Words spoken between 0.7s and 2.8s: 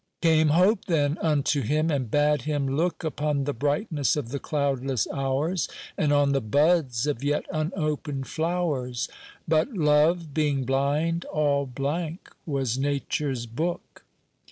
then unto him and bade him